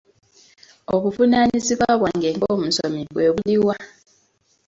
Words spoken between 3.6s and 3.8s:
wa?